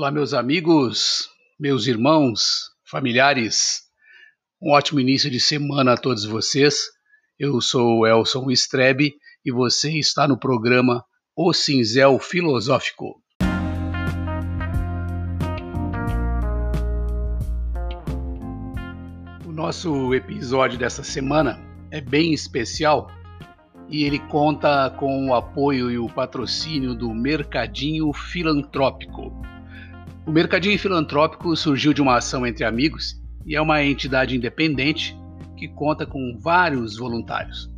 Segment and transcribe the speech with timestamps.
[0.00, 3.82] Olá, meus amigos, meus irmãos, familiares.
[4.58, 6.86] Um ótimo início de semana a todos vocês.
[7.38, 9.12] Eu sou Elson Strebe
[9.44, 11.04] e você está no programa
[11.36, 13.22] O Cinzel Filosófico.
[19.46, 23.10] O nosso episódio dessa semana é bem especial
[23.86, 29.59] e ele conta com o apoio e o patrocínio do Mercadinho Filantrópico.
[30.26, 35.16] O Mercadinho Filantrópico surgiu de uma ação entre amigos e é uma entidade independente
[35.56, 37.70] que conta com vários voluntários.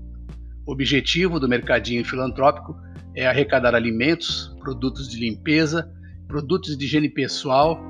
[0.67, 2.77] O objetivo do Mercadinho Filantrópico
[3.15, 5.89] é arrecadar alimentos, produtos de limpeza,
[6.27, 7.81] produtos de higiene pessoal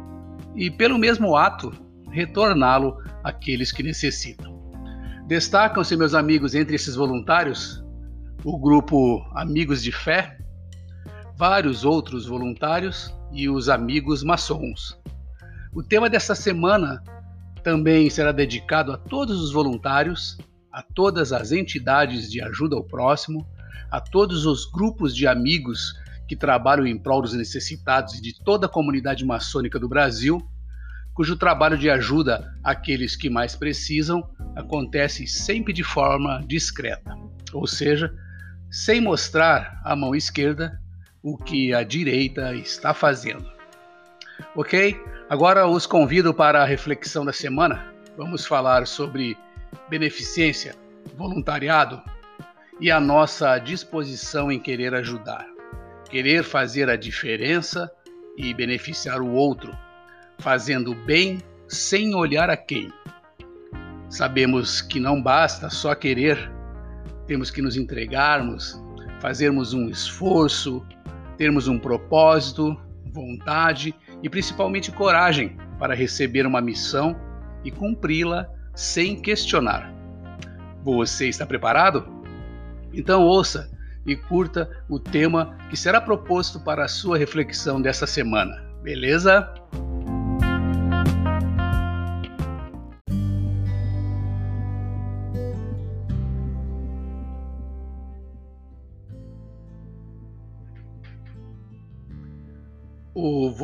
[0.55, 1.73] e, pelo mesmo ato,
[2.11, 4.53] retorná-lo àqueles que necessitam.
[5.27, 7.83] Destacam-se, meus amigos, entre esses voluntários,
[8.45, 10.37] o grupo Amigos de Fé,
[11.37, 14.99] vários outros voluntários e os amigos maçons.
[15.73, 17.03] O tema dessa semana
[17.63, 20.37] também será dedicado a todos os voluntários,
[20.71, 23.47] a todas as entidades de ajuda ao próximo,
[23.91, 25.95] a todos os grupos de amigos
[26.29, 30.41] que trabalham em prol dos necessitados e de toda a comunidade maçônica do Brasil,
[31.15, 37.15] cujo trabalho de ajuda àqueles que mais precisam acontece sempre de forma discreta,
[37.53, 38.13] ou seja,
[38.71, 40.82] sem mostrar a mão esquerda
[41.23, 43.51] o que a direita está fazendo.
[44.57, 45.01] Ok?
[45.29, 47.93] Agora os convido para a reflexão da semana.
[48.17, 49.37] Vamos falar sobre
[49.89, 50.75] beneficência,
[51.17, 52.03] voluntariado
[52.81, 55.47] e a nossa disposição em querer ajudar,
[56.11, 57.91] querer fazer a diferença
[58.37, 59.73] e beneficiar o outro,
[60.39, 62.93] fazendo bem sem olhar a quem.
[64.11, 66.51] Sabemos que não basta só querer
[67.27, 68.79] temos que nos entregarmos,
[69.21, 70.85] fazermos um esforço,
[71.37, 72.77] termos um propósito,
[73.13, 77.17] vontade e principalmente coragem para receber uma missão
[77.65, 79.93] e cumpri-la sem questionar.
[80.83, 82.07] Você está preparado?
[82.93, 83.71] Então ouça
[84.07, 89.62] e curta o tema que será proposto para a sua reflexão dessa semana, beleza?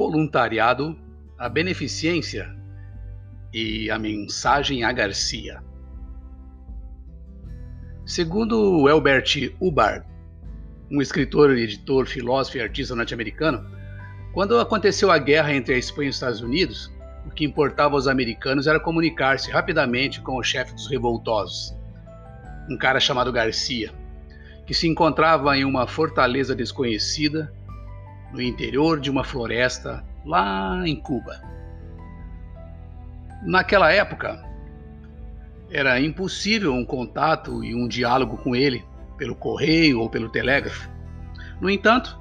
[0.09, 0.99] Voluntariado,
[1.39, 2.51] a beneficência
[3.53, 5.63] e a mensagem a Garcia.
[8.07, 10.07] Segundo Elbert Hubbard,
[10.91, 13.71] um escritor, editor, filósofo e artista norte-americano,
[14.33, 16.91] quando aconteceu a guerra entre a Espanha e os Estados Unidos,
[17.27, 21.77] o que importava aos americanos era comunicar-se rapidamente com o chefe dos revoltosos,
[22.71, 23.93] um cara chamado Garcia,
[24.67, 27.53] que se encontrava em uma fortaleza desconhecida
[28.33, 31.41] no interior de uma floresta lá em Cuba.
[33.43, 34.43] Naquela época,
[35.71, 38.85] era impossível um contato e um diálogo com ele
[39.17, 40.91] pelo correio ou pelo telégrafo.
[41.61, 42.19] No entanto,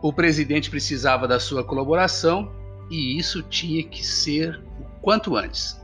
[0.00, 2.52] o presidente precisava da sua colaboração
[2.90, 5.80] e isso tinha que ser o quanto antes.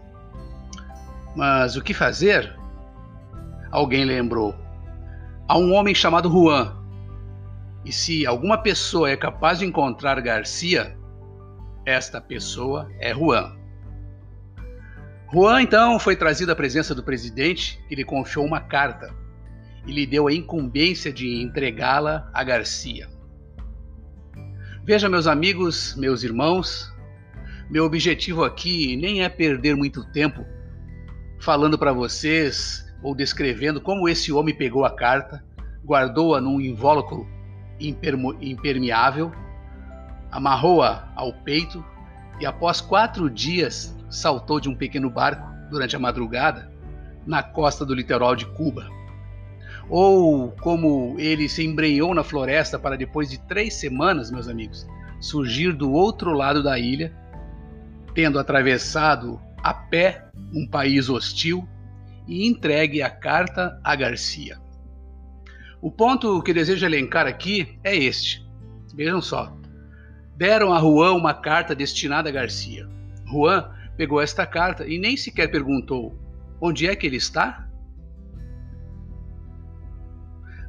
[1.37, 2.56] Mas o que fazer?
[3.70, 4.55] Alguém lembrou.
[5.47, 6.78] Há um homem chamado Juan
[7.85, 10.97] e se alguma pessoa é capaz de encontrar Garcia,
[11.87, 13.57] esta pessoa é Juan.
[15.33, 19.15] Juan então foi trazido à presença do presidente, que lhe confiou uma carta
[19.87, 23.09] e lhe deu a incumbência de entregá-la a Garcia.
[24.85, 26.93] Veja, meus amigos, meus irmãos,
[27.71, 30.45] meu objetivo aqui nem é perder muito tempo
[31.41, 35.45] falando para vocês ou descrevendo como esse homem pegou a carta,
[35.85, 37.27] guardou-a num invólucro
[37.81, 39.33] impermeável,
[40.31, 41.85] amarrou-a ao peito
[42.41, 46.71] e, após quatro dias, saltou de um pequeno barco durante a madrugada
[47.27, 48.89] na costa do litoral de Cuba.
[49.89, 54.87] Ou como ele se embrenhou na floresta para, depois de três semanas, meus amigos,
[55.21, 57.13] surgir do outro lado da ilha,
[58.15, 61.67] tendo atravessado a pé um país hostil
[62.27, 64.59] e entregue a carta a Garcia.
[65.81, 68.45] O ponto que desejo elencar aqui é este.
[68.95, 69.57] Vejam só.
[70.37, 72.89] Deram a Juan uma carta destinada a Garcia.
[73.25, 76.19] Juan pegou esta carta e nem sequer perguntou:
[76.61, 77.69] onde é que ele está?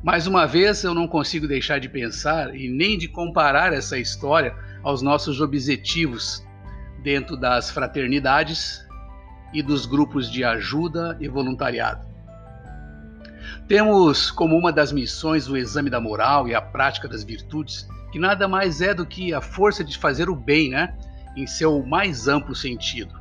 [0.04, 4.56] Mais uma vez, eu não consigo deixar de pensar e nem de comparar essa história
[4.82, 6.46] aos nossos objetivos
[7.04, 8.88] dentro das fraternidades
[9.54, 12.09] e dos grupos de ajuda e voluntariado.
[13.70, 18.18] Temos como uma das missões o exame da moral e a prática das virtudes, que
[18.18, 20.98] nada mais é do que a força de fazer o bem, né?
[21.38, 23.14] Em seu mais amplo sentido.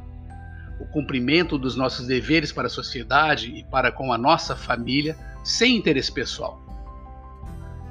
[0.80, 5.76] O cumprimento dos nossos deveres para a sociedade e para com a nossa família, sem
[5.76, 6.58] interesse pessoal.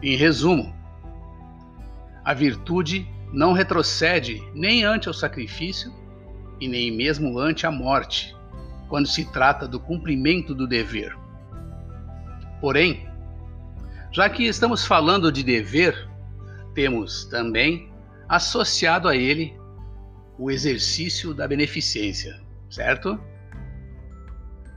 [0.02, 0.74] Em resumo,
[2.26, 5.94] a virtude não retrocede nem ante o sacrifício
[6.60, 8.36] e nem mesmo ante a morte,
[8.90, 11.27] quando se trata do cumprimento do dever.
[12.60, 13.08] Porém,
[14.12, 16.08] já que estamos falando de dever,
[16.74, 17.92] temos também
[18.28, 19.56] associado a ele
[20.40, 22.40] o exercício da beneficência,
[22.70, 23.20] certo?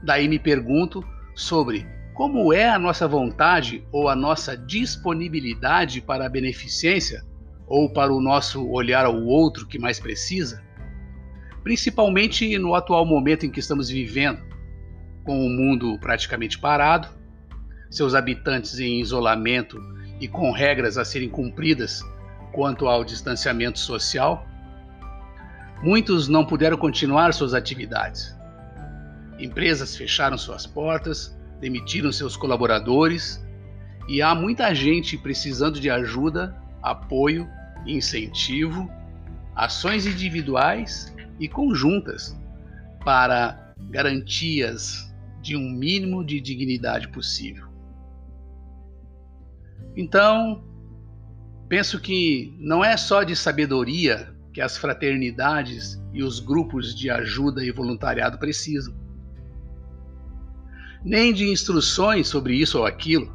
[0.03, 1.03] Daí me pergunto
[1.35, 7.23] sobre como é a nossa vontade ou a nossa disponibilidade para a beneficência
[7.67, 10.63] ou para o nosso olhar ao outro que mais precisa,
[11.63, 14.43] principalmente no atual momento em que estamos vivendo,
[15.23, 17.20] com o mundo praticamente parado
[17.91, 19.77] seus habitantes em isolamento
[20.19, 22.01] e com regras a serem cumpridas
[22.53, 24.47] quanto ao distanciamento social,
[25.83, 28.35] muitos não puderam continuar suas atividades.
[29.37, 33.45] Empresas fecharam suas portas, demitiram seus colaboradores
[34.07, 37.47] e há muita gente precisando de ajuda, apoio,
[37.85, 38.89] incentivo,
[39.55, 42.37] ações individuais e conjuntas
[43.03, 45.11] para garantias
[45.41, 47.70] de um mínimo de dignidade possível.
[49.95, 50.63] Então,
[51.67, 57.63] penso que não é só de sabedoria que as fraternidades e os grupos de ajuda
[57.63, 58.93] e voluntariado precisam,
[61.03, 63.33] nem de instruções sobre isso ou aquilo,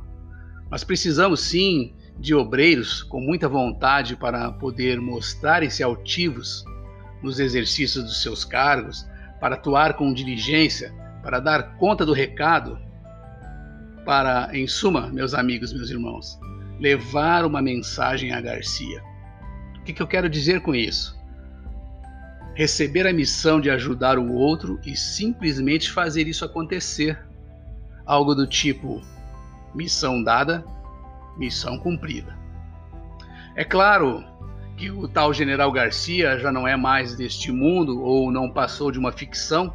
[0.70, 6.64] mas precisamos sim de obreiros com muita vontade para poder mostrar-se altivos
[7.22, 9.06] nos exercícios dos seus cargos,
[9.40, 12.78] para atuar com diligência, para dar conta do recado
[14.06, 16.38] para, em suma, meus amigos, meus irmãos,
[16.78, 19.02] levar uma mensagem a Garcia.
[19.80, 21.16] O que, que eu quero dizer com isso?
[22.54, 27.18] Receber a missão de ajudar o outro e simplesmente fazer isso acontecer.
[28.06, 29.02] Algo do tipo:
[29.74, 30.64] missão dada,
[31.36, 32.38] missão cumprida.
[33.56, 34.24] É claro
[34.76, 38.98] que o tal General Garcia já não é mais deste mundo ou não passou de
[38.98, 39.74] uma ficção,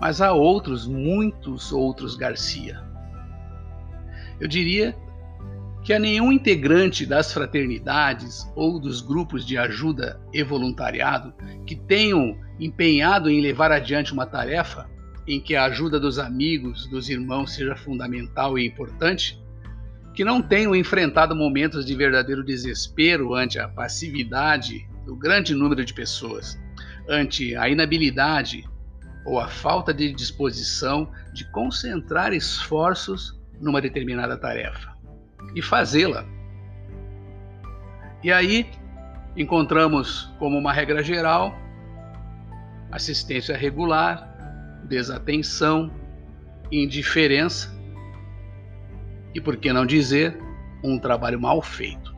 [0.00, 2.93] mas há outros, muitos outros Garcia.
[4.40, 4.96] Eu diria
[5.84, 11.34] que a nenhum integrante das fraternidades ou dos grupos de ajuda e voluntariado
[11.66, 14.88] que tenham empenhado em levar adiante uma tarefa
[15.26, 19.42] em que a ajuda dos amigos, dos irmãos seja fundamental e importante,
[20.14, 25.92] que não tenham enfrentado momentos de verdadeiro desespero ante a passividade do grande número de
[25.92, 26.58] pessoas,
[27.08, 28.64] ante a inabilidade
[29.24, 34.94] ou a falta de disposição de concentrar esforços numa determinada tarefa
[35.54, 36.24] e fazê-la.
[38.22, 38.70] E aí
[39.36, 41.52] encontramos como uma regra geral
[42.92, 45.90] assistência regular, desatenção,
[46.70, 47.74] indiferença
[49.34, 50.38] e, por que não dizer,
[50.82, 52.14] um trabalho mal feito.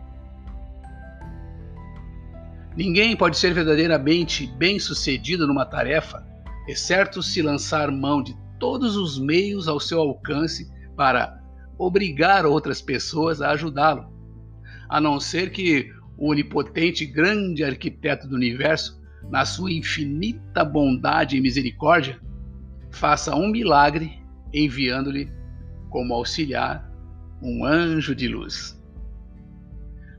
[2.76, 6.26] Ninguém pode ser verdadeiramente bem-sucedido numa tarefa,
[6.68, 11.42] exceto se lançar mão de todos os meios ao seu alcance para
[11.78, 14.10] obrigar outras pessoas a ajudá-lo,
[14.88, 19.00] a não ser que o onipotente grande arquiteto do universo,
[19.30, 22.18] na sua infinita bondade e misericórdia,
[22.90, 24.18] faça um milagre
[24.52, 25.30] enviando-lhe
[25.90, 26.90] como auxiliar
[27.42, 28.80] um anjo de luz.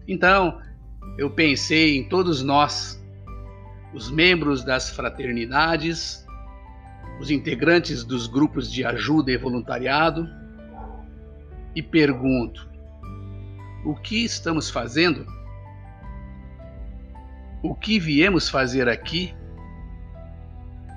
[0.08, 0.62] Então,
[1.18, 3.04] eu pensei em todos nós,
[3.94, 6.26] os membros das fraternidades,
[7.20, 10.28] os integrantes dos grupos de ajuda e voluntariado,
[11.78, 12.68] e pergunto:
[13.86, 15.28] o que estamos fazendo?
[17.62, 19.36] O que viemos fazer aqui?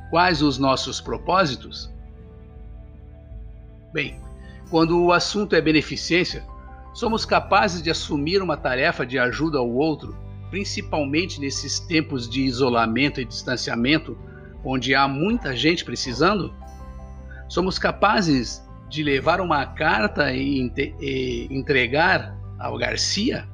[0.08, 1.92] Quais os nossos propósitos?
[3.92, 4.18] Bem,
[4.70, 6.46] quando o assunto é beneficência,
[6.94, 10.16] somos capazes de assumir uma tarefa de ajuda ao outro,
[10.48, 14.16] principalmente nesses tempos de isolamento e distanciamento,
[14.64, 16.54] onde há muita gente precisando?
[17.50, 20.70] Somos capazes de levar uma carta e,
[21.00, 23.48] e entregar ao Garcia?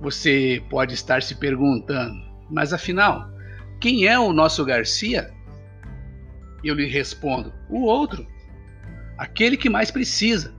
[0.00, 2.18] Você pode estar se perguntando,
[2.50, 3.28] mas afinal,
[3.78, 5.30] quem é o nosso Garcia?
[6.64, 8.26] Eu lhe respondo: o outro,
[9.18, 10.54] aquele que mais precisa,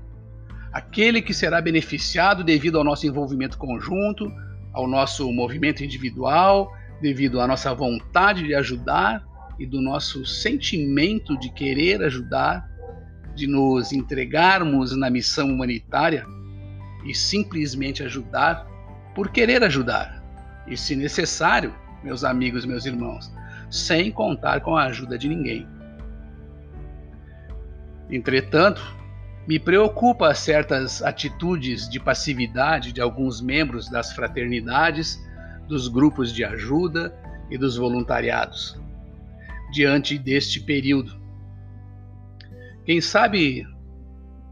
[0.71, 4.31] aquele que será beneficiado devido ao nosso envolvimento conjunto,
[4.71, 9.25] ao nosso movimento individual, devido à nossa vontade de ajudar
[9.57, 12.69] e do nosso sentimento de querer ajudar
[13.39, 16.25] de nos entregarmos na missão humanitária
[17.05, 18.67] e simplesmente ajudar
[19.15, 20.21] por querer ajudar,
[20.67, 23.31] e se necessário, meus amigos, meus irmãos,
[23.69, 25.67] sem contar com a ajuda de ninguém.
[28.09, 28.81] Entretanto,
[29.47, 35.19] me preocupa certas atitudes de passividade de alguns membros das fraternidades,
[35.67, 37.15] dos grupos de ajuda
[37.49, 38.79] e dos voluntariados
[39.71, 41.18] diante deste período.
[42.89, 43.67] Quem sabe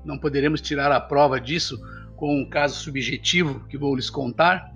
[0.05, 1.81] não poderemos tirar a prova disso
[2.15, 4.75] com um caso subjetivo que vou lhes contar?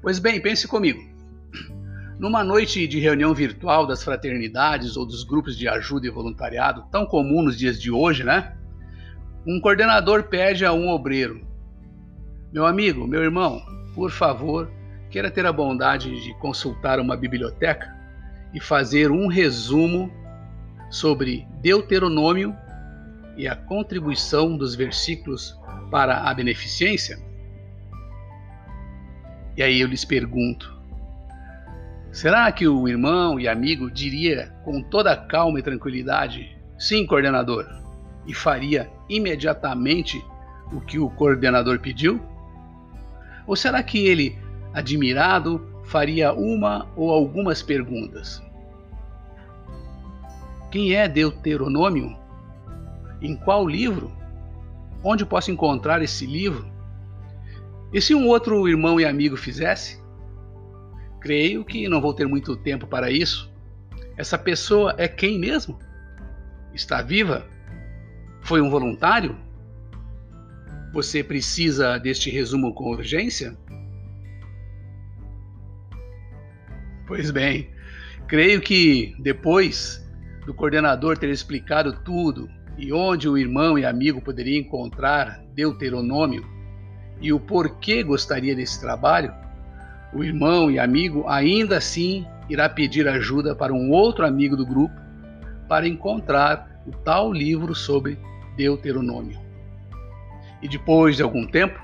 [0.00, 0.98] Pois bem, pense comigo.
[2.18, 7.04] Numa noite de reunião virtual das fraternidades ou dos grupos de ajuda e voluntariado, tão
[7.04, 8.56] comum nos dias de hoje, né?
[9.46, 11.46] Um coordenador pede a um obreiro:
[12.50, 13.60] Meu amigo, meu irmão,
[13.94, 14.72] por favor,
[15.10, 17.94] queira ter a bondade de consultar uma biblioteca
[18.54, 20.10] e fazer um resumo
[20.92, 22.54] sobre Deuteronômio
[23.34, 25.58] e a contribuição dos versículos
[25.90, 27.18] para a beneficência?
[29.56, 30.78] E aí eu lhes pergunto:
[32.12, 37.66] será que o irmão e amigo diria com toda calma e tranquilidade, sim, coordenador,
[38.26, 40.22] e faria imediatamente
[40.70, 42.20] o que o coordenador pediu?
[43.46, 44.38] Ou será que ele,
[44.74, 48.42] admirado, faria uma ou algumas perguntas?
[50.72, 52.16] Quem é Deuteronômio?
[53.20, 54.10] Em qual livro?
[55.04, 56.66] Onde posso encontrar esse livro?
[57.92, 60.02] E se um outro irmão e amigo fizesse?
[61.20, 63.52] Creio que não vou ter muito tempo para isso.
[64.16, 65.78] Essa pessoa é quem mesmo?
[66.72, 67.46] Está viva?
[68.40, 69.36] Foi um voluntário?
[70.94, 73.54] Você precisa deste resumo com urgência?
[77.06, 77.68] Pois bem,
[78.26, 80.01] creio que depois
[80.46, 86.44] do coordenador ter explicado tudo e onde o irmão e amigo poderia encontrar Deuteronômio
[87.20, 89.32] e o porquê gostaria desse trabalho,
[90.12, 94.94] o irmão e amigo ainda assim irá pedir ajuda para um outro amigo do grupo
[95.68, 98.18] para encontrar o tal livro sobre
[98.56, 99.40] Deuteronômio.
[100.60, 101.80] E depois de algum tempo,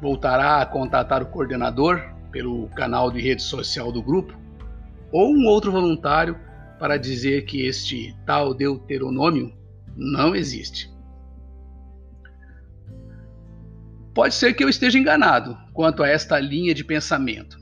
[0.00, 2.02] voltará a contatar o coordenador
[2.32, 4.34] pelo canal de rede social do grupo
[5.12, 6.36] ou um outro voluntário
[6.80, 9.52] para dizer que este tal Deuteronômio
[9.94, 10.90] não existe.
[14.14, 17.60] Pode ser que eu esteja enganado quanto a esta linha de pensamento.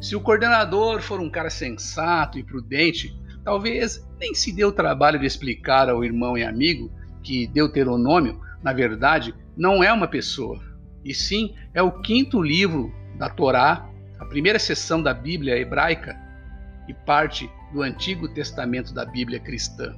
[0.00, 3.12] Se o coordenador for um cara sensato e prudente,
[3.44, 6.92] talvez nem se dê o trabalho de explicar ao irmão e amigo
[7.24, 10.62] que Deuteronômio, na verdade, não é uma pessoa,
[11.04, 16.16] e sim é o quinto livro da Torá, a primeira seção da Bíblia hebraica
[16.88, 19.94] e parte do Antigo Testamento da Bíblia cristã.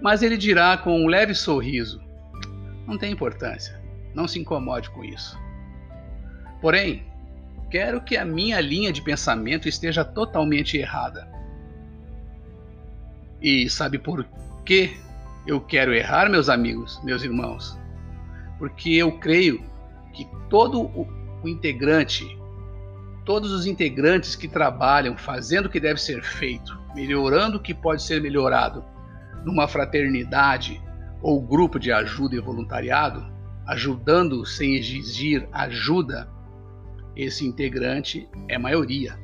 [0.00, 2.00] Mas ele dirá com um leve sorriso:
[2.86, 3.80] Não tem importância,
[4.14, 5.38] não se incomode com isso.
[6.60, 7.04] Porém,
[7.70, 11.28] quero que a minha linha de pensamento esteja totalmente errada.
[13.40, 14.26] E sabe por
[14.64, 14.96] que
[15.46, 17.78] eu quero errar, meus amigos, meus irmãos?
[18.58, 19.64] Porque eu creio
[20.12, 22.37] que todo o integrante,
[23.28, 28.02] todos os integrantes que trabalham fazendo o que deve ser feito, melhorando o que pode
[28.02, 28.82] ser melhorado
[29.44, 30.80] numa fraternidade
[31.20, 33.30] ou grupo de ajuda e voluntariado,
[33.66, 36.26] ajudando sem exigir ajuda,
[37.14, 39.18] esse integrante é maioria.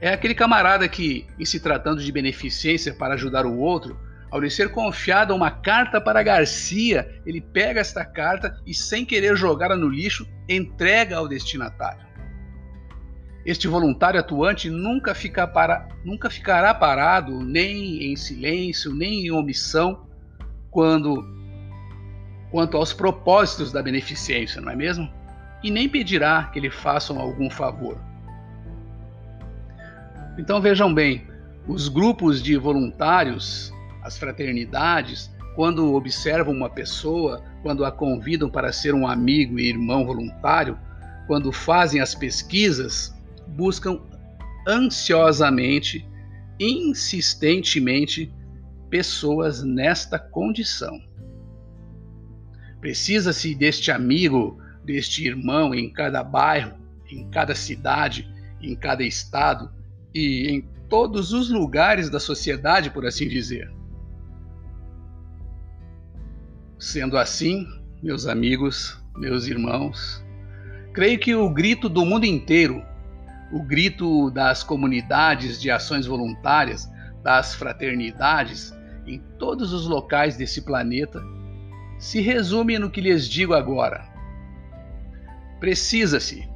[0.00, 3.96] É aquele camarada que, em se tratando de beneficência para ajudar o outro,
[4.30, 9.36] ao lhe ser confiada uma carta para Garcia, ele pega esta carta e, sem querer
[9.36, 12.08] jogá-la no lixo, entrega ao destinatário.
[13.44, 20.06] Este voluntário atuante nunca, fica para, nunca ficará parado, nem em silêncio, nem em omissão,
[20.70, 21.24] quando
[22.50, 25.10] quanto aos propósitos da beneficência, não é mesmo?
[25.62, 27.98] E nem pedirá que lhe façam algum favor.
[30.36, 31.26] Então vejam bem,
[31.66, 33.72] os grupos de voluntários
[34.02, 40.06] as fraternidades, quando observam uma pessoa, quando a convidam para ser um amigo e irmão
[40.06, 40.78] voluntário,
[41.26, 43.14] quando fazem as pesquisas,
[43.48, 44.00] buscam
[44.66, 46.06] ansiosamente,
[46.58, 48.32] insistentemente,
[48.88, 51.00] pessoas nesta condição.
[52.80, 56.78] Precisa-se deste amigo, deste irmão em cada bairro,
[57.10, 58.28] em cada cidade,
[58.60, 59.70] em cada estado
[60.14, 63.70] e em todos os lugares da sociedade, por assim dizer.
[66.80, 67.68] Sendo assim,
[68.02, 70.24] meus amigos, meus irmãos,
[70.94, 72.82] creio que o grito do mundo inteiro,
[73.52, 76.90] o grito das comunidades de ações voluntárias,
[77.22, 78.74] das fraternidades
[79.06, 81.22] em todos os locais desse planeta
[81.98, 84.08] se resume no que lhes digo agora.
[85.60, 86.48] Precisa-se,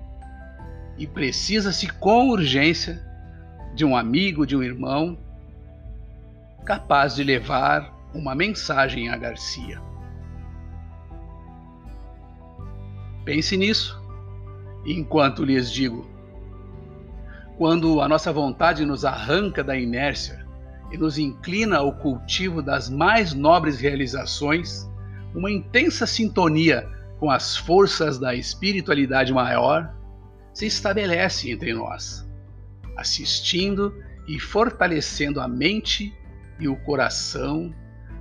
[0.96, 2.98] e precisa-se com urgência,
[3.74, 5.18] de um amigo, de um irmão,
[6.64, 9.78] capaz de levar uma mensagem a Garcia.
[13.24, 13.98] Pense nisso,
[14.84, 16.06] enquanto lhes digo.
[17.56, 20.44] Quando a nossa vontade nos arranca da inércia
[20.92, 24.86] e nos inclina ao cultivo das mais nobres realizações,
[25.34, 26.86] uma intensa sintonia
[27.18, 29.94] com as forças da espiritualidade maior
[30.52, 32.28] se estabelece entre nós,
[32.96, 33.94] assistindo
[34.28, 36.14] e fortalecendo a mente
[36.60, 37.74] e o coração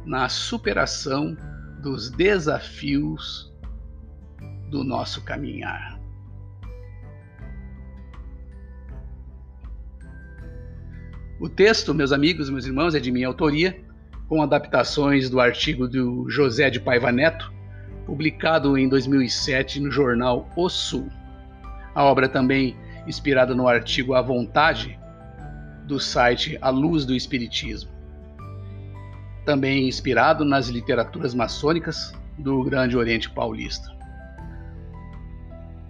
[0.05, 1.35] na superação
[1.81, 3.52] dos desafios
[4.73, 5.99] do nosso caminhar.
[11.39, 13.79] O texto, meus amigos, meus irmãos, é de minha autoria,
[14.27, 17.53] com adaptações do artigo do José de Paiva Neto,
[18.07, 21.07] publicado em 2007 no jornal O Sul.
[21.93, 24.99] A obra também inspirada no artigo À Vontade,
[25.85, 27.91] do site A Luz do Espiritismo.
[29.45, 33.92] Também inspirado nas literaturas maçônicas do Grande Oriente Paulista.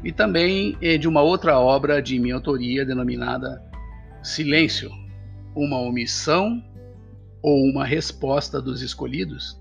[0.03, 3.63] E também é de uma outra obra de minha autoria denominada
[4.21, 4.91] Silêncio,
[5.55, 6.61] uma omissão
[7.41, 9.57] ou uma resposta dos escolhidos?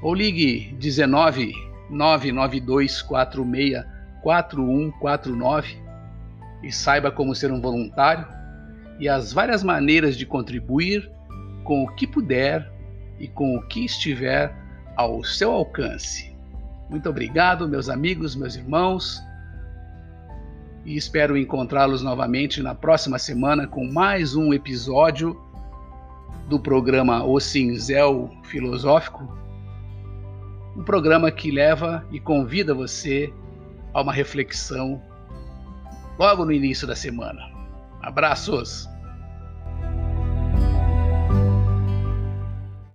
[0.05, 1.53] Ou ligue 19
[1.90, 3.85] 992 46
[4.23, 5.77] 4149
[6.62, 8.27] e saiba como ser um voluntário
[8.99, 11.11] e as várias maneiras de contribuir
[11.64, 12.71] com o que puder
[13.19, 14.55] e com o que estiver
[14.95, 16.35] ao seu alcance.
[16.90, 19.23] Muito obrigado, meus amigos, meus irmãos,
[20.85, 25.35] e espero encontrá-los novamente na próxima semana com mais um episódio
[26.49, 29.43] do programa O Cinzel Filosófico,
[30.76, 33.32] um programa que leva e convida você
[33.92, 35.00] a uma reflexão
[36.18, 37.40] logo no início da semana.
[38.02, 38.88] Abraços!